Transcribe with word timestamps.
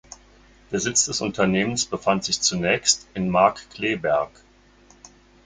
Der 0.71 0.79
Sitz 0.79 1.05
des 1.05 1.21
Unternehmens 1.21 1.85
befand 1.85 2.23
sich 2.23 2.41
zunächst 2.41 3.07
in 3.13 3.29
Markkleeberg. 3.29 4.31